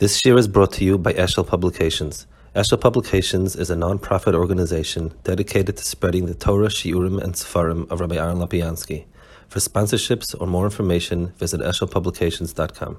[0.00, 2.26] This year is brought to you by Eshel Publications.
[2.56, 8.00] Eshel Publications is a non-profit organization dedicated to spreading the Torah, Shiurim, and Sefarim of
[8.00, 9.04] Rabbi Aaron Lopiansky.
[9.48, 12.96] For sponsorships or more information, visit eshelpublications.com.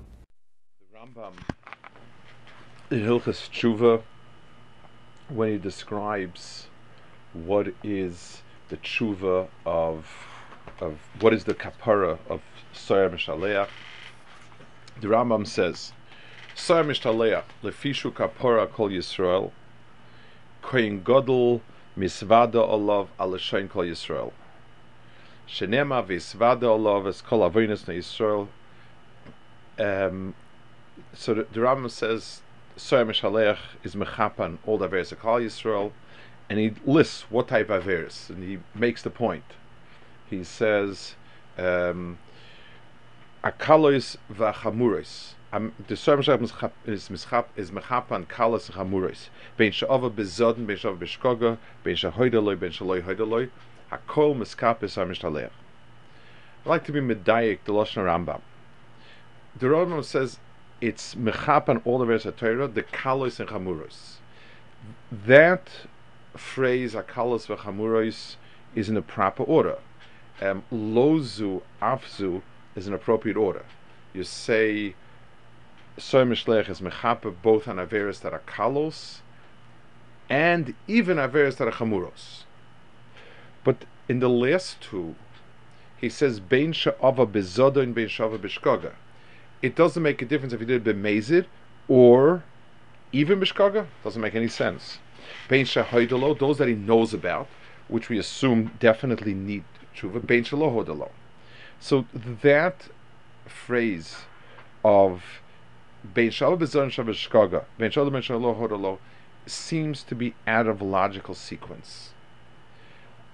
[0.79, 1.33] The Rambam
[2.91, 4.03] in Hilchas Tshuva,
[5.29, 6.67] when he describes
[7.33, 10.05] what is the tshuva of
[10.79, 12.41] of what is the kapara of
[12.75, 13.69] Soyer Mishaleach,
[14.99, 15.93] the Rambam says,
[16.55, 19.51] Soyer Mishaleach lefishu Kapora kol Yisrael,
[20.61, 21.61] koyin godel
[21.97, 24.33] misvada olav alashain kol Yisrael.
[25.47, 28.47] Shenema visvada olav es kol avonis na Yisrael.
[29.79, 30.35] Um,
[31.13, 32.41] so the, the Rambam says
[32.77, 35.91] Soyer Mishaleach is mechapan all the various kol Yisrael,
[36.49, 39.45] and he lists what type of averis, and he makes the point.
[40.29, 41.15] He says,
[41.57, 42.17] um,
[43.41, 47.09] "Akalois v'chamuris." Soyer Mishaleach is
[47.57, 49.29] is mechapan kalas is.
[56.63, 58.41] I'd like to be medayik the Lashon Rambam.
[59.57, 60.39] The Rambam says
[60.79, 64.19] it's mechapan all the various Torah, the kalos and chamuros.
[65.11, 65.69] That
[66.37, 68.37] phrase akalos v'chamuros
[68.73, 69.79] is in the proper order.
[70.41, 72.41] Um, lozu afzu
[72.75, 73.65] is an appropriate order.
[74.13, 74.95] You say
[76.01, 79.19] soy mishlech is mechape both on averis that are kalos
[80.29, 82.43] and even averis that are chamuros.
[83.63, 85.15] But in the last two,
[85.97, 88.93] he says bein she'ava bezoda bein she'ava b'shkoga.
[89.61, 91.45] It doesn't make a difference if you did b'mezid
[91.87, 92.43] or
[93.11, 93.85] even b'shkoga.
[94.03, 94.97] Doesn't make any sense.
[95.47, 97.47] Bein she'hoidelo, those that he knows about,
[97.87, 99.63] which we assume definitely need
[99.95, 100.25] tshuva.
[100.25, 101.11] Bein she'lo
[101.79, 102.05] So
[102.41, 102.87] that
[103.45, 104.15] phrase
[104.83, 105.23] of
[109.45, 112.11] seems to be out of logical sequence.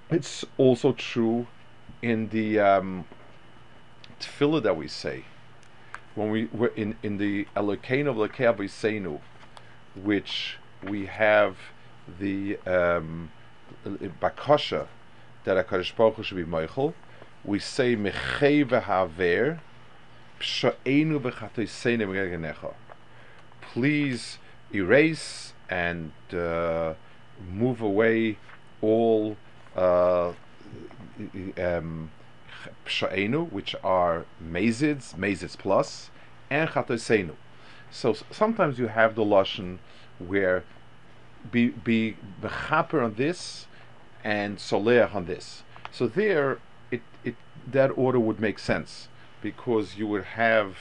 [0.10, 1.48] It's also true
[2.02, 3.06] in the um,
[4.20, 5.26] tefillah that we say
[6.16, 9.20] when we were in in the Elokeinu of Seinu,
[9.96, 11.58] which we have
[12.20, 13.32] the um,
[13.86, 14.88] bakasha
[15.44, 16.94] that Hakadosh Baruch Hu should be Michael.
[17.46, 19.60] We say b'chatoiseinu b'genecha.
[23.62, 24.38] Please
[24.74, 26.94] erase and uh,
[27.52, 28.38] move away
[28.82, 29.38] all
[29.76, 30.34] uh,
[31.58, 32.12] um,
[33.52, 36.10] which are mazids, mazids plus,
[36.50, 37.36] and chatosenu.
[37.90, 39.80] So sometimes you have the lashon
[40.20, 40.64] where
[41.52, 43.68] be be bechaper on this
[44.24, 45.64] and soleach on this.
[45.92, 46.60] So there,
[46.92, 49.08] it it that order would make sense
[49.42, 50.78] because you would have.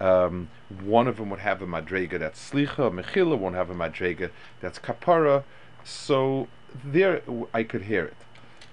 [0.00, 0.48] Um,
[0.82, 4.30] one of them would have a madrega that's slicha, mechila won't have a madrega
[4.62, 5.44] that's kapara.
[5.84, 6.48] So
[6.82, 7.20] there,
[7.52, 8.16] I could hear it.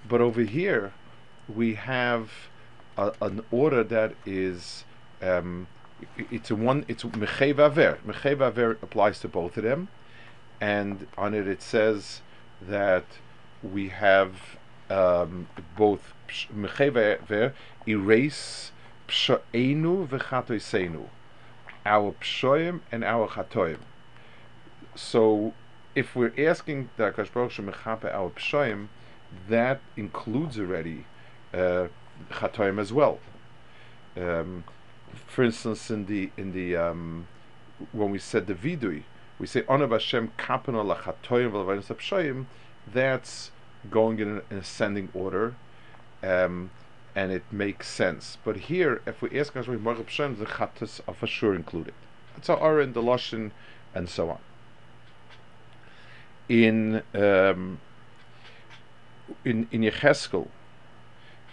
[0.08, 0.94] But over here,
[1.54, 2.32] we have
[2.98, 4.86] a, an order that is
[5.22, 5.68] um,
[6.18, 7.98] it's a one it's mechev aver.
[8.06, 9.88] Mechev aver applies to both of them,
[10.62, 12.22] and on it it says
[12.62, 13.06] that
[13.64, 14.58] we have
[14.90, 16.14] um, both
[16.54, 17.54] mechev aver
[17.88, 18.72] erase
[19.08, 21.06] pshaenu v'chatoisenu,
[21.86, 23.80] our pshoim and our chatoim.
[24.96, 25.54] So,
[25.96, 28.88] if we're asking the Akash Baruch our pshoim,
[29.50, 31.06] that includes already
[31.54, 31.88] uh,
[32.32, 33.20] chatoim as well.
[34.16, 34.64] Um,
[35.28, 37.28] for instance, in the in the um,
[37.92, 39.04] when we said the vidui,
[39.40, 42.46] we say onav Hashem kapano lachatoim v'lavanis apshoyim.
[42.92, 43.52] That's
[43.90, 45.56] going in an ascending order,
[46.24, 46.72] um,
[47.18, 48.38] and it makes sense.
[48.46, 49.84] But here, if we ask Hashem
[50.38, 51.96] the chatas are for sure included.
[52.38, 53.50] It's our in the lashon,
[53.96, 54.40] and so on.
[56.48, 57.80] In um,
[59.44, 60.50] in in Yecheskel,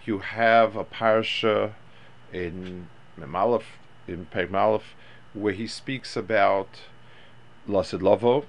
[0.05, 1.73] you have a parsha
[2.31, 2.87] in
[3.19, 3.63] Memalef,
[4.07, 4.83] in Pegmalef,
[5.33, 6.69] where he speaks about
[7.67, 8.45] Lasid Lavo,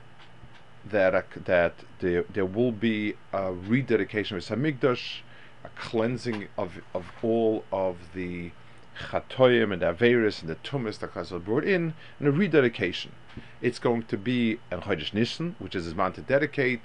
[0.85, 5.23] that uh, that there, there will be a rededication of Samigdash,
[5.67, 8.51] a cleansing of of all of the
[8.99, 13.13] chatoyim and averis and the tumas that Chazal brought in, and a rededication.
[13.61, 16.81] It's going to be a Chodesh Nisan, which is his man to dedicate,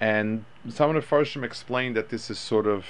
[0.00, 2.86] and some of the Farshim explained that this is sort of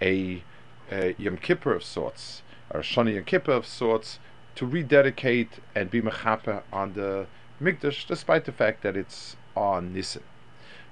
[0.00, 0.42] a,
[0.90, 4.18] a Yom Kippur of sorts, or Shani Yom Kippur of sorts,
[4.54, 7.26] to rededicate and be mechaper on the
[7.60, 10.22] Mikdash, despite the fact that it's on Nisan.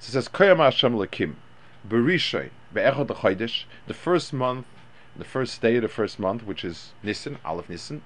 [0.01, 1.35] So it says, Koyam Hashem Lakim,
[1.89, 4.67] Berishay, The first month,
[5.17, 8.03] the first day of the first month, which is Nisan, Aleph Nisan,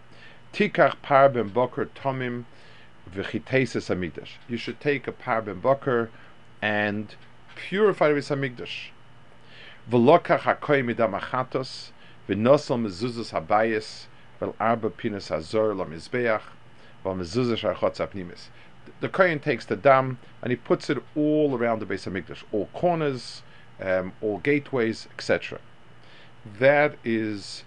[0.53, 2.45] Tikach Par Ben Boker Tomim,
[3.11, 4.31] v'chiteses hamikdash.
[4.49, 6.11] You should take a par ben bakar
[6.61, 7.15] and
[7.55, 8.91] purify the hamikdash.
[9.91, 11.91] V'lokach hakoy midam achatos
[12.29, 14.07] v'nosel mezuzas habayis
[14.39, 16.43] vel arba pinas hazor lamizbeach
[17.03, 18.49] vel mezuzas harchotz apnimis.
[19.01, 22.43] The kohen takes the dam and he puts it all around the base of Mikdash,
[22.53, 23.43] all corners,
[23.83, 25.59] um, all gateways, etc.
[26.59, 27.65] That is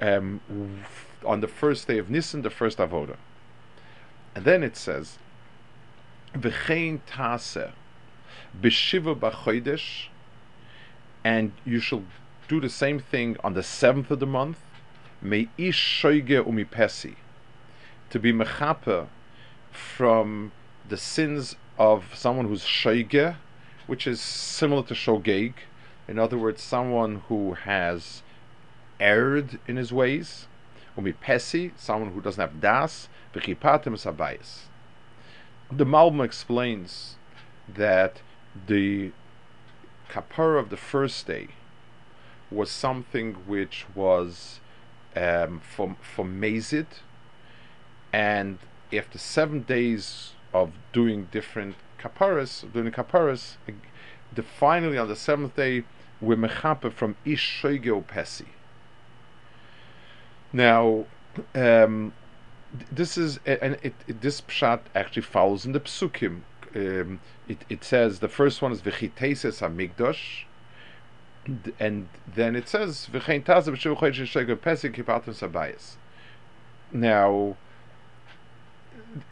[0.00, 0.40] um,
[1.24, 3.16] on the first day of Nisan, the first avoda.
[4.34, 5.18] And then it says,
[6.34, 7.72] "V'chein taseh
[8.60, 10.06] b'shiva b'chodesh,"
[11.24, 12.04] and you shall
[12.48, 14.58] do the same thing on the seventh of the month.
[15.22, 17.16] May ish shoige umipesi
[18.08, 19.06] to be mechaper
[19.70, 20.52] from
[20.88, 23.36] the sins of someone who's shoige,
[23.90, 25.52] which is similar to shogeg.
[26.06, 28.22] In other words, someone who has
[29.00, 30.46] erred in his ways.
[30.96, 33.08] Umipesi, someone who doesn't have das.
[33.34, 34.66] V'chipatim sabayis.
[35.72, 37.16] The Malbim explains
[37.66, 38.22] that
[38.68, 39.10] the
[40.08, 41.48] kapara of the first day
[42.48, 44.60] was something which was
[45.16, 46.86] um, for for mazid,
[48.12, 48.58] and
[48.92, 53.56] after seven days of doing different kaparas, doing the kaparas,
[54.32, 55.84] the finally on the seventh day
[56.20, 58.46] we're mechaper from ish shoigeo pesi.
[60.52, 61.06] Now,
[61.54, 62.12] um,
[62.90, 66.40] this is and it, it, this pshat actually follows in the psukim.
[66.74, 70.44] Um, it, it says the first one is v'chiteses hamigdosh,
[71.78, 73.76] and then it says v'chein tazav
[74.60, 75.96] pesik sabayis.
[76.92, 77.56] Now,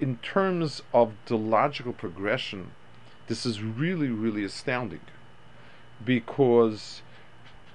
[0.01, 2.71] in terms of the logical progression,
[3.27, 5.01] this is really really astounding,
[6.05, 7.03] because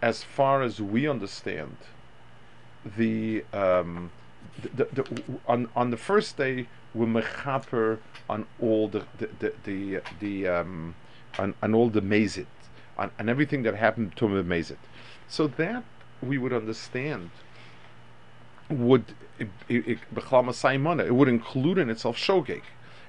[0.02, 1.78] as far as we understand,
[2.98, 4.12] the um,
[4.62, 9.54] the, the, the, on on the first day we're mechaper on all the the the,
[9.64, 10.96] the, the um,
[11.40, 12.46] on, on all the mazit
[12.98, 14.78] on, on everything that happened to the mazit.
[15.28, 15.84] So that
[16.22, 17.32] we would understand
[18.80, 22.62] would it, it, it would include in itself shogeg.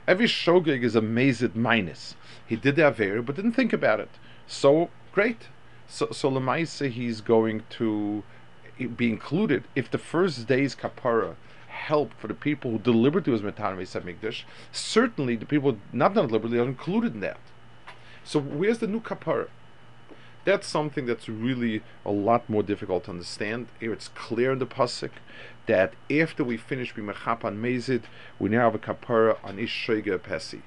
[0.06, 2.14] Every shogeg is a mazit minus.
[2.46, 4.10] He did the avera but didn't think about it.
[4.46, 5.48] So great.
[5.88, 8.22] So so lemaisa he's going to
[8.96, 11.36] be included if the first day's kapara
[11.68, 16.58] help for the people who deliberately was metan Mikdash, certainly the people not done deliberately
[16.58, 17.38] are included in that.
[18.24, 19.48] So where's the new kapara?
[20.44, 23.68] That's something that's really a lot more difficult to understand.
[23.80, 25.10] Here it's clear in the pasuk
[25.66, 28.02] that after we finish b'mechap on mezid,
[28.38, 30.62] we now have a kapara on ish pesi.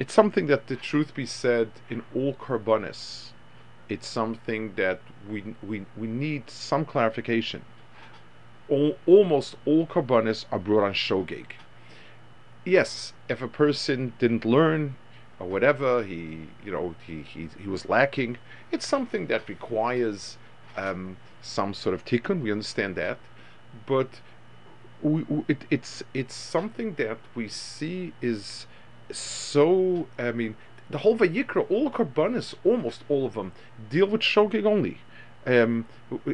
[0.00, 3.30] It's something that, the truth be said, in all karbonis,
[3.88, 7.64] it's something that we we we need some clarification.
[8.68, 11.46] All, almost all karbanis are brought on shogeg.
[12.64, 14.96] Yes, if a person didn't learn
[15.40, 18.36] or whatever, he you know he he, he was lacking.
[18.70, 20.36] It's something that requires
[20.76, 22.42] um, some sort of tikkun.
[22.42, 23.18] We understand that,
[23.86, 24.20] but
[25.02, 28.66] we, it, it's it's something that we see is
[29.10, 30.06] so.
[30.18, 30.56] I mean,
[30.90, 33.52] the whole Vayikra, all Karbanis, almost all of them,
[33.88, 34.98] deal with Shogeg only.
[35.46, 35.86] Um,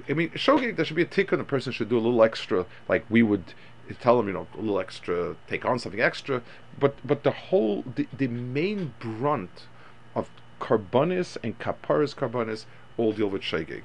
[0.09, 2.67] I mean, Shogeg, there should be a tikkun, a person should do a little extra,
[2.89, 3.55] like we would
[3.95, 6.43] tell them, you know, a little extra, take on something extra.
[6.79, 9.67] But but the whole, the, the main brunt
[10.15, 10.31] of
[10.61, 12.65] karbonis and Kaparis karbonis
[12.97, 13.83] all deal with Shogeg.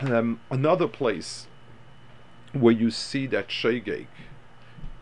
[0.00, 1.46] Um, another place
[2.52, 4.06] where you see that Shogeg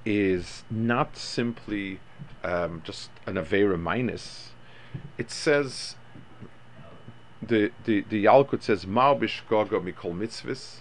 [0.05, 2.01] is not simply
[2.45, 4.51] um, just an Avera minus,
[5.19, 5.97] it says
[7.43, 10.81] the the the Yalkut says Mar bishkoga mikol mitzvahs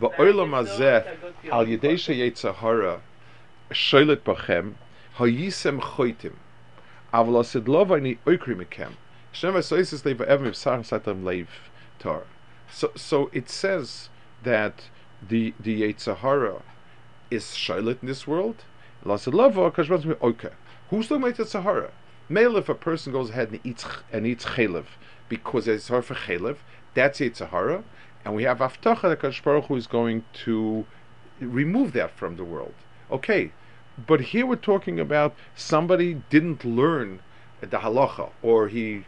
[0.00, 3.00] va'olam hazeh al yedei sheyetzahara
[3.70, 4.74] shoylet bachem
[5.18, 6.34] hayisem choitim
[7.12, 8.92] aval asid lo vayni oikri mekem
[9.32, 11.48] shem v'soisis leiv evim v'sar satam leiv
[11.98, 12.22] tar."
[12.70, 14.08] So so it says
[14.42, 14.84] that
[15.26, 16.62] the the Yetzahara
[17.30, 18.64] is shoylet in this world.
[19.04, 20.50] Lasid lova kashmas okay.
[20.90, 21.90] Who's the Yetzahara?
[22.28, 24.84] Male, if a person goes ahead and eats and eats chalev
[25.28, 26.56] because it's hard for chalev,
[26.94, 27.82] that's Yitzhahara,
[28.24, 30.86] and we have Aftacha that Kadosh Baruch Hu is going to
[31.40, 32.74] remove that from the world.
[33.10, 33.52] Okay,
[34.06, 37.20] But here we're talking about somebody didn't learn
[37.60, 39.04] the halacha, or he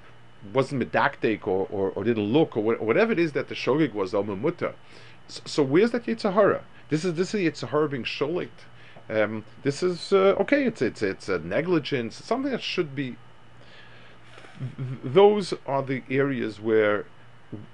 [0.52, 4.14] wasn't medaktek, or, or, or didn't look, or whatever it is that the shogig was,
[4.14, 4.24] al
[5.30, 6.62] so, so where's that yitzhahara?
[6.88, 8.48] This is this is yitzhahara being sholit.
[9.08, 10.64] Um, this is uh, okay.
[10.64, 12.16] It's it's it's a negligence.
[12.16, 13.16] something that should be.
[15.04, 17.06] Those are the areas where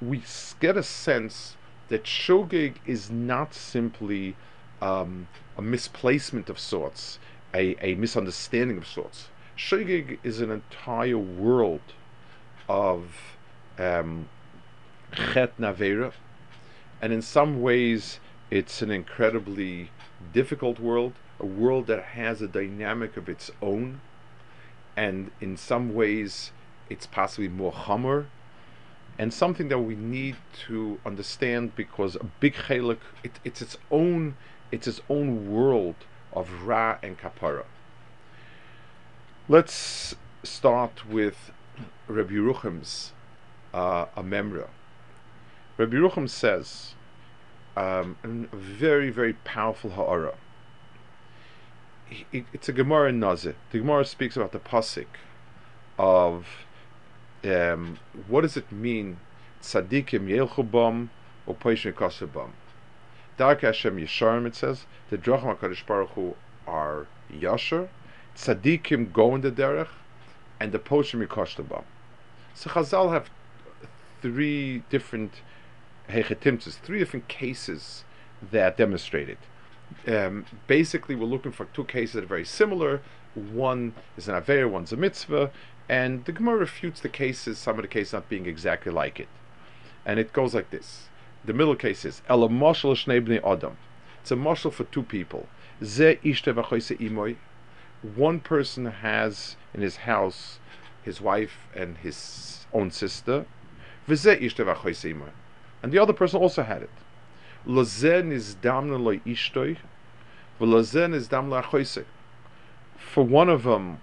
[0.01, 0.23] we
[0.61, 1.57] get a sense
[1.89, 4.37] that shogig is not simply
[4.81, 7.19] um, a misplacement of sorts,
[7.55, 9.29] a, a misunderstanding of sorts.
[9.57, 11.81] Shogig is an entire world
[12.69, 13.37] of
[13.79, 14.29] um,
[15.13, 16.13] navera,
[17.01, 19.91] and in some ways it's an incredibly
[20.33, 24.01] difficult world, a world that has a dynamic of its own,
[24.97, 26.53] and in some ways
[26.89, 28.27] it's possibly more hummer
[29.19, 34.37] and something that we need to understand because a big chelik it, it's its own
[34.71, 35.95] it's its own world
[36.33, 37.65] of ra and kapara.
[39.49, 41.51] Let's start with
[42.09, 43.13] Rabbi Yeruchim's
[43.73, 44.69] uh, a memra.
[45.79, 46.95] Rabbi Yeruchim says
[47.77, 50.35] um, a very very powerful ha'ara.
[52.33, 53.55] it's a Gemara in Nazir.
[53.71, 55.07] The Gemara speaks about the pasuk
[55.99, 56.47] of
[57.47, 57.99] um,
[58.29, 59.19] what does it mean?
[59.63, 61.09] Tzadikim yelchubam
[61.47, 62.51] or poishim kasabam.
[63.37, 66.35] Dark Hashem Yesharim, it says, the Drachim HaKadosh Baruch Hu
[66.67, 67.89] are Yasher,
[68.35, 69.89] Tzadikim go in the Derech,
[70.59, 71.85] and the Poshim Yikoshtabam.
[72.55, 73.29] So Chazal have
[74.23, 75.43] three different
[76.09, 78.05] Hechetimtzes, three different cases
[78.51, 79.39] that demonstrate it.
[80.11, 83.03] Um, basically, we're looking for two cases that are very similar.
[83.35, 85.51] One is an Aveir, one's a mitzvah,
[85.89, 89.29] and the Gemara refutes the cases, some of the cases not being exactly like it.
[90.05, 91.09] And it goes like this.
[91.45, 93.77] The middle case is Ela Moshel Shnei Adam.
[94.21, 95.49] It's a moshel for two people.
[95.85, 97.37] Ze imoy.
[98.03, 100.59] One person has in his house
[101.03, 103.47] his wife and his own sister.
[104.09, 105.31] Ishte imoy.
[105.83, 106.91] And the other person also had it.
[107.67, 109.77] Lozen is damna lo ishtoi.
[110.61, 112.05] V'lozen is damna
[112.97, 114.01] For one of them,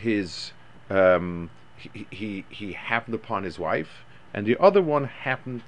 [0.00, 0.52] his
[0.88, 4.04] um, he, he he happened upon his wife,
[4.34, 5.62] and the other one happened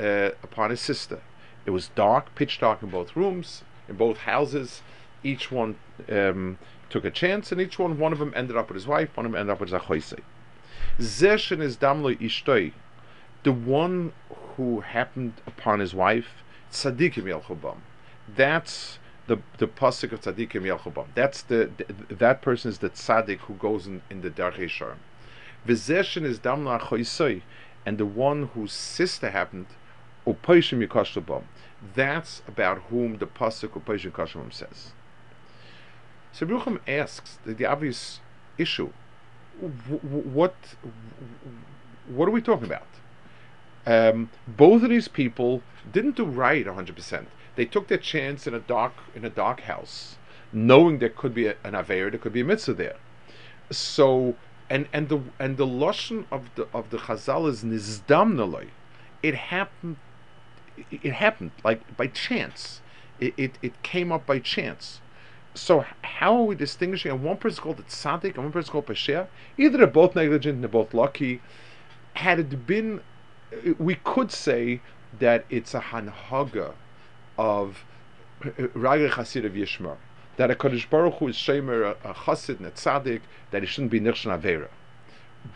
[0.00, 1.20] uh, upon his sister.
[1.64, 4.82] It was dark, pitch dark in both rooms, in both houses.
[5.22, 5.76] Each one
[6.08, 6.58] um,
[6.90, 9.26] took a chance, and each one, one of them ended up with his wife, one
[9.26, 10.20] of them ended up with Zachoise.
[11.00, 12.72] Zeshen is damlo ishtoi.
[13.42, 14.12] The one
[14.56, 17.78] who happened upon his wife, tzaddikim yelchubam.
[18.28, 21.06] That's the the pasuk of tzaddikim yelchubam.
[21.14, 24.96] That's the, the, that person is the tzaddik who goes in, in the darchei sharm.
[25.66, 27.42] V'zeshen is damlo achoisoi,
[27.84, 29.66] and the one whose sister happened
[30.26, 31.42] Upaishim
[31.94, 34.92] That's about whom the pasuk Upaishim Yikashtabam says.
[36.32, 38.20] So Brucham asks the, the obvious
[38.58, 38.90] issue:
[39.60, 40.54] what
[42.08, 42.86] what are we talking about?
[43.86, 47.26] Um, both of these people didn't do right 100%.
[47.56, 50.16] They took their chance in a dark in a dark house,
[50.52, 52.96] knowing there could be a, an aver, there could be a mitzvah there.
[53.70, 54.36] So
[54.68, 58.68] and and the and the lashon of the of the Chazal is nizdam
[59.22, 59.96] It happened
[60.90, 62.80] it happened like by chance.
[63.18, 65.00] It, it, it came up by chance.
[65.54, 67.10] So how are we distinguishing?
[67.10, 69.28] And one person called it tzaddik, and one person called pesher.
[69.56, 71.40] Either they're both negligent, and they're both lucky.
[72.12, 73.00] Had it been,
[73.78, 74.82] we could say
[75.18, 76.74] that it's a hanhaga
[77.38, 77.84] of
[78.42, 79.96] Ragel Chasid of Yishmar.
[80.36, 84.00] That a Kaddish Baruch Hu is shemer a, Chassid a tzaddik, that he shouldn't be
[84.00, 84.68] Nirshan Avera.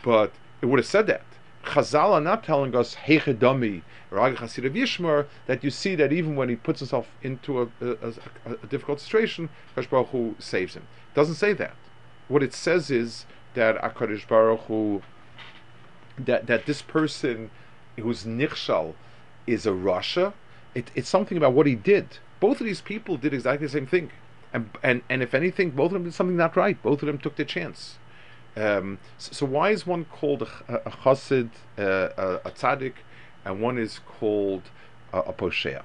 [0.03, 1.23] But it would have said that.
[1.63, 6.35] Chazal are not telling us Heichedami Rag Chasid of Yishmar that you see that even
[6.35, 7.91] when he puts himself into a, a,
[8.45, 10.87] a, a difficult situation, Kadosh Baruch Hu saves him.
[11.11, 11.75] It doesn't say that.
[12.27, 15.01] What it says is that a Akadosh Baruch Hu
[16.17, 17.51] that that this person
[17.99, 18.93] who's nichshal
[19.47, 20.33] is a rasha.
[20.73, 22.17] It, it's something about what he did.
[22.39, 24.11] Both of these people did exactly the same thing,
[24.53, 26.81] and and and if anything, both of them did something not right.
[26.81, 27.97] Both of them took their chance.
[28.55, 32.95] Um, so, so, why is one called a, a chassid, uh, a, a tzaddik,
[33.45, 34.63] and one is called
[35.13, 35.83] a, a poshea?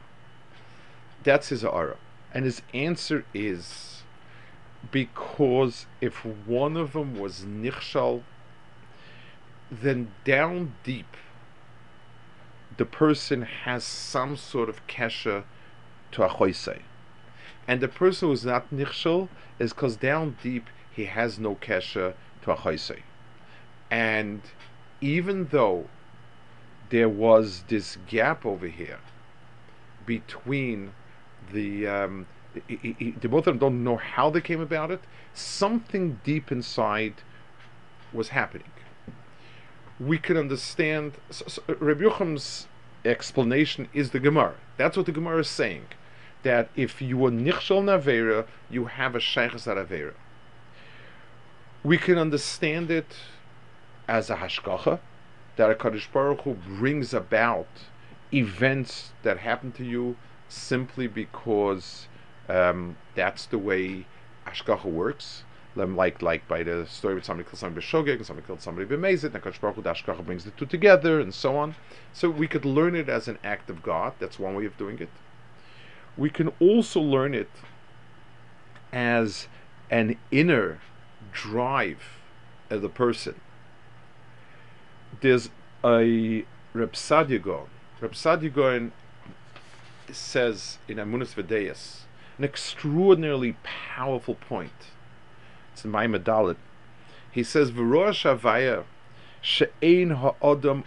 [1.22, 1.96] That's his ara.
[2.32, 4.02] And his answer is
[4.90, 8.22] because if one of them was nichshal,
[9.70, 11.16] then down deep,
[12.76, 15.44] the person has some sort of kesha
[16.12, 16.82] to a choisei.
[17.68, 19.28] And the person who's not nichshal
[19.58, 22.96] is because down deep he has no kesha to
[23.90, 24.42] And
[25.00, 25.88] even though
[26.90, 28.98] there was this gap over here
[30.04, 30.92] between
[31.52, 32.26] the um,
[32.70, 35.02] i- i- the both of them don't know how they came about it.
[35.34, 37.14] Something deep inside
[38.12, 38.70] was happening.
[39.98, 41.14] We can understand.
[41.30, 42.66] So, so Rabbi Yocham's
[43.04, 44.54] explanation is the Gemara.
[44.76, 45.86] That's what the Gemara is saying.
[46.42, 50.14] That if you are nichshel navera, you have a sheiches avera.
[51.82, 53.16] We can understand it
[54.08, 55.00] as a hashgacha,
[55.56, 57.68] that a Kaddish Baruch Hu brings about
[58.32, 60.16] events that happen to you
[60.48, 62.08] simply because
[62.48, 64.06] um, that's the way
[64.46, 65.42] hashgacha works.
[65.76, 69.34] Like like by the story with somebody killed somebody b'shogeg and somebody killed somebody b'mezid,
[69.34, 71.74] and Kaddish Baruch Hu, the hashgacha brings the two together, and so on.
[72.12, 74.14] So we could learn it as an act of God.
[74.18, 75.10] That's one way of doing it.
[76.16, 77.50] We can also learn it
[78.92, 79.48] as
[79.90, 80.80] an inner
[81.32, 82.20] drive
[82.70, 83.40] of the person
[85.20, 85.50] there's
[85.84, 88.90] a Reb Sadia
[90.12, 92.00] says in Amunas Vedeas
[92.38, 94.90] an extraordinarily powerful point.
[95.76, 96.56] It's in my Dalit.
[97.30, 98.84] He says, "V'rosh avaya
[99.42, 100.12] she'ein
[100.46, 100.84] elam.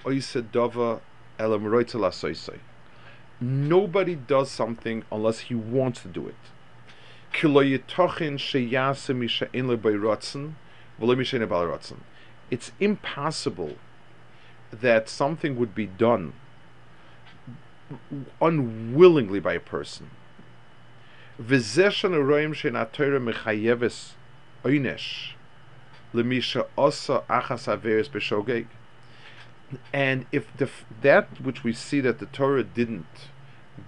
[3.39, 6.33] Nobody does something unless he wants to do it.
[12.51, 13.75] It's impossible
[14.71, 16.33] that something would be done
[18.41, 20.09] unwillingly by a person.
[24.63, 25.35] Lemisha
[26.77, 28.67] osa achas b'shogeg.
[29.93, 30.69] And if the,
[31.01, 33.29] that which we see that the Torah didn't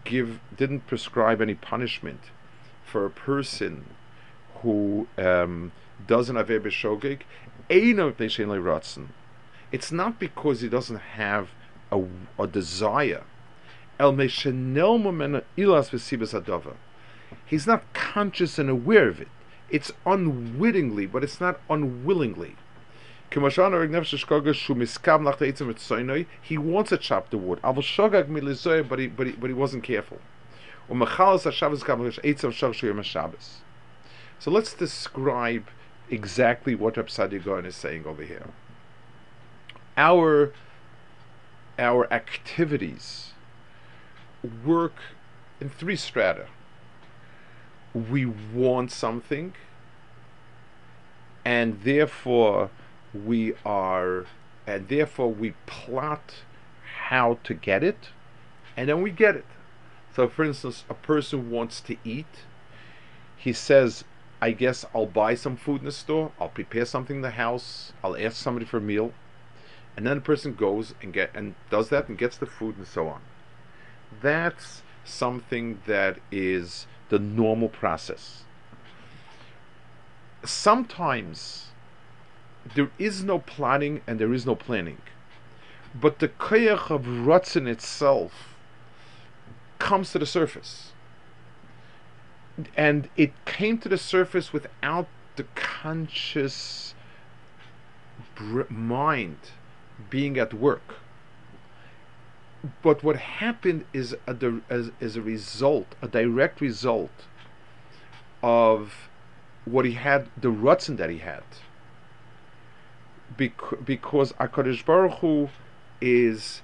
[0.03, 2.21] give, didn't prescribe any punishment
[2.85, 3.85] for a person
[4.61, 5.71] who um,
[6.05, 7.21] does an aver b'shogeg.
[9.71, 11.49] It's not because he doesn't have
[11.91, 12.03] a,
[12.37, 13.23] a desire.
[17.45, 19.27] He's not conscious and aware of it.
[19.71, 22.55] It's unwittingly, but it's not unwillingly.
[23.29, 23.39] He
[26.57, 27.59] wants to chop the wood.
[27.63, 30.19] But he but he but he wasn't careful.
[34.39, 35.67] So let's describe
[36.09, 38.47] exactly what Reb Sadia Gaon is saying over here
[39.97, 40.53] our
[41.77, 43.33] our activities
[44.65, 44.95] work
[45.59, 46.47] in three strata.
[47.93, 49.53] We want something,
[51.43, 52.69] and therefore
[53.13, 54.25] we are,
[54.67, 56.35] and therefore we plot
[57.07, 58.09] how to get it,
[58.77, 59.45] and then we get it.
[60.15, 62.45] So, for instance, a person wants to eat.
[63.37, 64.03] He says,
[64.41, 67.93] I guess I'll buy some food in the store, I'll prepare something in the house,
[68.03, 69.13] I'll ask somebody for a meal,
[69.95, 72.87] and then the person goes and get and does that and gets the food and
[72.87, 73.21] so on.
[74.21, 78.43] That's something that is the normal process.
[80.43, 81.67] Sometimes
[82.75, 84.97] there is no plotting and there is no planning,
[85.93, 88.55] but the koyach of Ratzin itself
[89.79, 90.93] comes to the surface,
[92.75, 96.93] and it came to the surface without the conscious
[98.69, 99.37] mind
[100.09, 100.95] being at work.
[102.81, 107.11] But what happened is a, as, as a result, a direct result
[108.43, 109.09] of
[109.65, 111.43] what he had, the rutzen that he had.
[113.37, 115.49] Bec- because HaKadosh Baruch Hu
[116.01, 116.61] is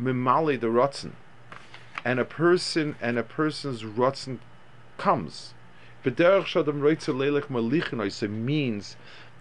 [0.00, 1.12] mimali the rutzen.
[2.04, 4.38] And a person and a person's rutzen
[4.98, 5.54] comes.
[6.02, 6.36] Means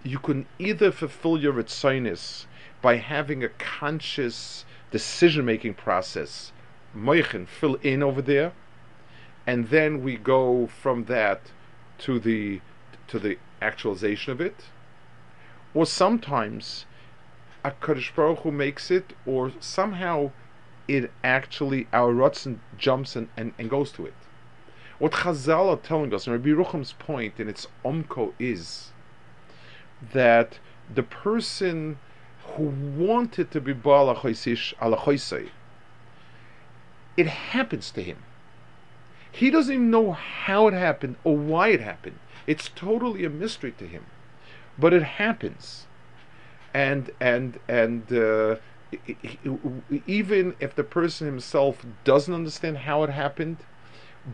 [0.04, 2.46] you can either fulfill your ritzonis
[2.82, 6.52] by having a conscious decision making process,
[6.96, 8.54] moichin, fill in over there,
[9.46, 11.42] and then we go from that
[12.00, 12.62] to the
[13.10, 14.66] to the actualization of it.
[15.74, 16.86] Or sometimes
[17.64, 20.32] a Kaddish Baruch Hu makes it, or somehow
[20.88, 24.14] it actually our Ratzin jumps and, and, and goes to it.
[24.98, 28.92] What Chazal are telling us, and Rabbi Rucham's point in its omko is
[30.14, 30.60] that
[30.94, 32.00] the person
[32.56, 35.50] who wanted to be Baal Alachoisei,
[37.16, 38.18] it happens to him.
[39.32, 42.20] He doesn't even know how it happened or why it happened.
[42.50, 44.06] It's totally a mystery to him,
[44.76, 45.86] but it happens,
[46.74, 48.56] and and and uh,
[50.08, 53.58] even if the person himself doesn't understand how it happened,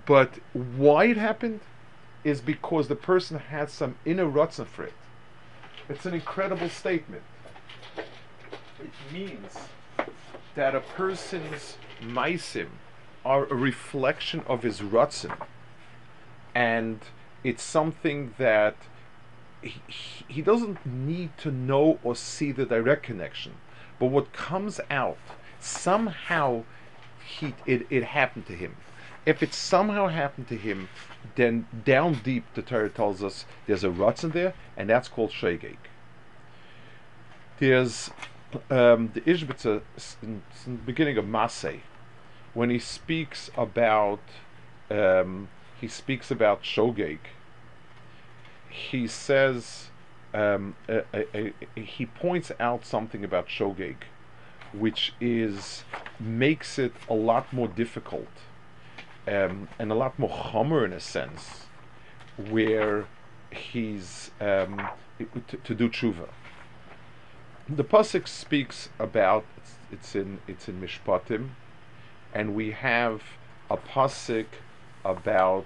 [0.05, 1.59] but why it happened,
[2.23, 4.93] is because the person had some inner rutzah for it.
[5.89, 7.23] It's an incredible statement.
[7.97, 9.57] It means
[10.55, 12.69] that a person's maisim
[13.25, 15.35] are a reflection of his rutzin.
[16.55, 17.01] and
[17.45, 18.75] it's something that
[19.61, 19.81] he,
[20.27, 23.53] he doesn't need to know or see the direct connection,
[23.99, 25.17] but what comes out
[25.59, 26.63] somehow
[27.23, 28.75] he it, it happened to him.
[29.25, 30.89] If it somehow happened to him,
[31.35, 35.31] then down deep the Torah tells us there's a rut in there, and that's called
[35.31, 35.77] shegeg.
[37.59, 38.09] There's
[38.69, 39.81] um, the Ishbitzer
[40.21, 41.81] in, in, the beginning of Masay,
[42.53, 44.21] when he speaks about
[44.89, 47.19] um, he speaks about shogeg.
[48.75, 49.89] He says
[50.33, 53.95] um, a, a, he points out something about shogeg,
[54.73, 55.85] which is
[56.19, 58.27] makes it a lot more difficult
[59.27, 61.67] um, and a lot more chomer in a sense,
[62.49, 63.05] where
[63.49, 64.89] he's um,
[65.47, 66.27] to, to, do tshuva.
[67.69, 71.51] The pasuk speaks about it's, it's in it's in Mishpatim,
[72.33, 73.23] and we have
[73.69, 74.47] a pasuk
[75.05, 75.65] about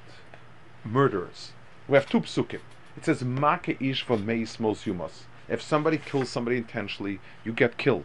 [0.85, 1.53] murderers.
[1.87, 2.61] We have two psukim.
[2.99, 7.77] It says "Make ish for meis mos yumas." If somebody kills somebody intentionally, you get
[7.77, 8.03] killed.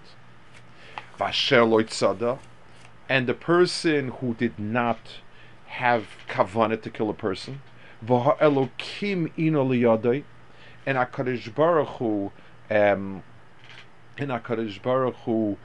[1.18, 2.38] Vasher loitzada,
[3.08, 5.00] and the person who did not
[5.66, 7.60] have kavanah to kill a person.
[8.06, 10.22] Elokim ino liyadai,
[10.86, 12.30] and Hakadosh Baruch Hu,
[12.70, 13.24] um,
[14.16, 15.58] and Hakadosh Baruch Hu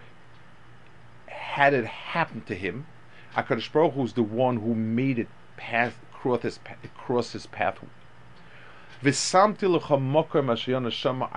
[1.27, 2.87] had it happen to him.
[3.35, 6.59] Hakadosh Baruch Hu is the one who made it pass cross his
[6.97, 7.77] cross his path.
[9.01, 9.07] I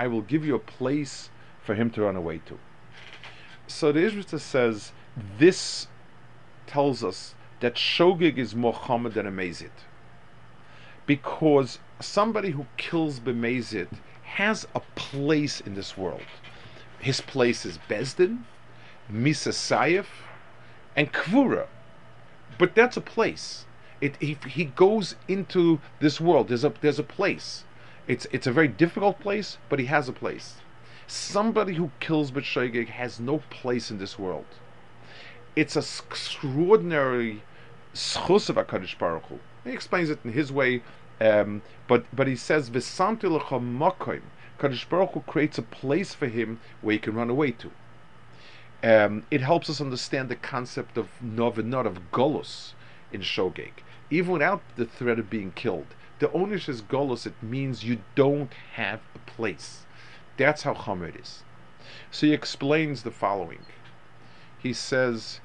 [0.07, 1.31] will give you a place
[1.62, 2.59] for him to run away to.
[3.68, 4.92] So the Ishbita says
[5.38, 5.87] this
[6.66, 9.87] tells us that shogeg is more chomer than a mezit.
[11.07, 13.88] Because somebody who kills bemezit
[14.25, 16.27] has a place in this world.
[16.98, 18.44] His place is Bezdin,
[19.11, 20.07] Misasayef,
[20.96, 21.66] and Kvura.
[22.59, 23.66] But that's a place.
[24.03, 26.49] It, he, he goes into this world.
[26.49, 27.62] There's a there's a place.
[28.09, 30.57] It's it's a very difficult place, but he has a place.
[31.07, 34.47] Somebody who kills b'shogeg has no place in this world.
[35.55, 37.43] It's an extraordinary
[37.95, 39.38] schus of Hakadosh Baruch Hu.
[39.62, 40.83] He explains it in his way,
[41.21, 44.23] um, but but he says v'samti makoim.
[44.59, 47.71] Kadosh Baruch Hu creates a place for him where he can run away to.
[48.83, 52.73] Um, it helps us understand the concept of novenot of golus
[53.12, 53.73] in shogeg.
[54.12, 55.87] Even without the threat of being killed,
[56.18, 57.25] the onish is golus.
[57.25, 59.87] It means you don't have a place.
[60.37, 61.44] That's how chomer is.
[62.11, 63.64] So he explains the following.
[64.59, 65.40] He says,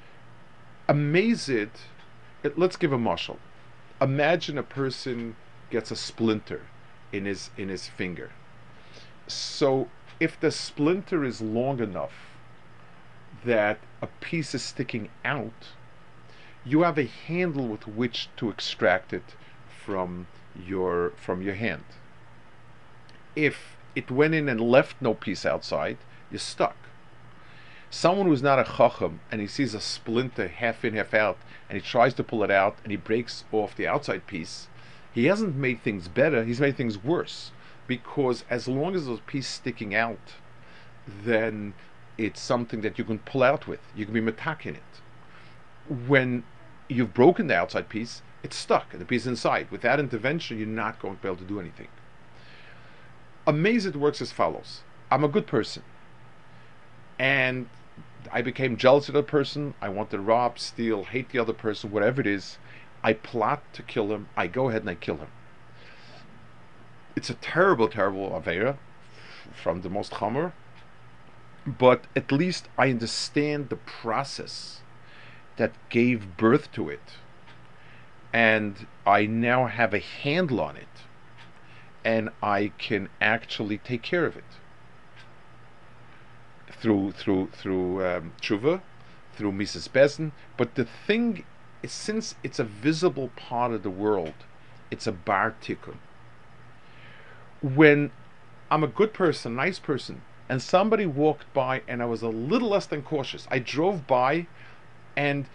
[0.86, 1.80] "Amazed."
[2.56, 3.38] let's give a marshal.
[4.02, 5.36] Imagine a person
[5.70, 6.66] gets a splinter
[7.10, 8.32] in his in his finger.
[9.26, 9.88] So
[10.20, 12.36] if the splinter is long enough
[13.46, 15.68] that a piece is sticking out,
[16.64, 19.34] you have a handle with which to extract it
[19.84, 20.26] from
[20.66, 21.84] your from your hand.
[23.36, 25.98] If it went in and left no piece outside,
[26.30, 26.76] you're stuck.
[27.90, 31.80] Someone who's not a chacham and he sees a splinter half in, half out, and
[31.80, 34.68] he tries to pull it out and he breaks off the outside piece,
[35.12, 37.50] he hasn't made things better, he's made things worse.
[37.86, 40.34] Because as long as there's a piece sticking out,
[41.24, 41.72] then
[42.18, 43.80] it's something that you can pull out with.
[43.96, 45.00] You can be metak in it.
[45.88, 46.44] When
[46.88, 49.70] you've broken the outside piece, it's stuck and the piece inside.
[49.70, 51.88] Without intervention, you're not going to be able to do anything.
[53.46, 54.82] Amazed works as follows.
[55.10, 55.82] I'm a good person.
[57.18, 57.68] And
[58.30, 59.74] I became jealous of the person.
[59.80, 62.58] I want to rob, steal, hate the other person, whatever it is.
[63.02, 64.28] I plot to kill him.
[64.36, 65.28] I go ahead and I kill him.
[67.16, 68.76] It's a terrible, terrible avera
[69.54, 70.52] from the most chomer.
[71.66, 74.82] But at least I understand the process
[75.58, 77.18] that gave birth to it.
[78.32, 80.88] And I now have a handle on it.
[82.04, 84.44] And I can actually take care of it
[86.80, 88.80] through through through um, tshuva,
[89.34, 89.88] through Mrs.
[89.88, 90.32] Bezin.
[90.56, 91.44] But the thing
[91.82, 94.34] is, since it's a visible part of the world,
[94.90, 95.98] it's a bar tikkun.
[97.60, 98.10] When
[98.70, 102.70] I'm a good person, nice person, and somebody walked by and I was a little
[102.70, 104.46] less than cautious, I drove by
[105.18, 105.46] and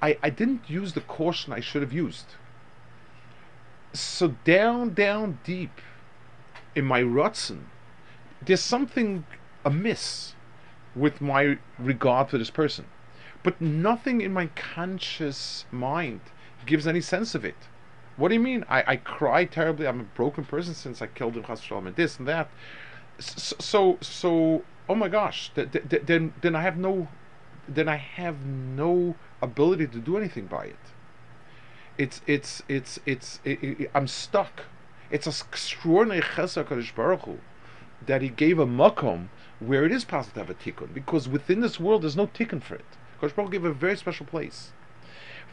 [0.00, 2.24] I, I didn't use the caution I should have used.
[3.92, 5.82] So down, down deep
[6.74, 7.64] in my rutzen,
[8.40, 9.26] there's something
[9.62, 10.34] amiss
[10.96, 12.86] with my regard for this person.
[13.42, 16.20] But nothing in my conscious mind
[16.64, 17.68] gives any sense of it.
[18.16, 18.64] What do you mean?
[18.70, 19.86] I, I cry terribly.
[19.86, 21.44] I'm a broken person since I killed him,
[21.86, 22.48] and this and that.
[23.18, 27.08] So, so, so oh my gosh, th- th- then, then I have no,
[27.68, 30.84] then I have no ability to do anything by it.
[31.98, 34.62] it's it's it's it's it, it, I'm stuck.
[35.10, 37.38] It's an extraordinary chesed Baruch Hu
[38.06, 39.28] that He gave a makom
[39.58, 42.62] where it is possible to have a tikkun because within this world there's no tikkun
[42.62, 42.84] for it.
[43.20, 44.72] Hakadosh Baruch Hu gave a very special place.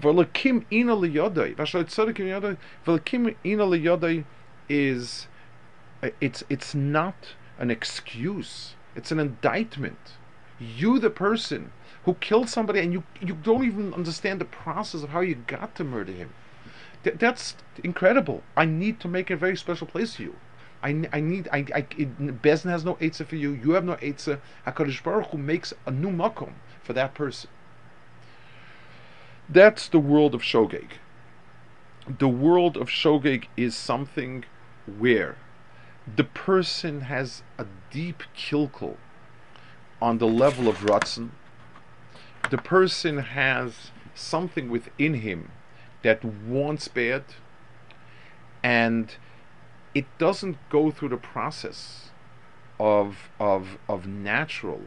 [0.01, 4.25] V'lakim ina liyodai, v'shalot tzadikim v'lakim ina liyodai
[4.69, 5.28] is
[6.04, 8.75] uh, it's it's not an excuse.
[8.95, 10.13] It's an indictment.
[10.59, 11.71] You, the person
[12.05, 15.75] who killed somebody, and you you don't even understand the process of how you got
[15.75, 16.33] to murder him.
[17.03, 18.43] Th- that's incredible.
[18.55, 20.35] I need to make a very special place for you.
[20.81, 22.09] I, I need I, I it,
[22.63, 23.51] has no eitzah for you.
[23.51, 24.39] You have no eitzah.
[24.67, 27.49] Hakadosh Baruch Hu makes a new makom for that person.
[29.49, 30.91] That's the world of shogeg.
[32.07, 34.45] The world of shogeg is something
[34.85, 35.37] where
[36.15, 38.97] the person has a deep kilkel
[40.01, 41.31] on the level of Ratzin.
[42.49, 45.51] The person has something within him
[46.03, 47.23] that wants bad
[48.63, 49.15] and
[49.93, 52.10] it doesn't go through the process
[52.79, 54.81] of of of natural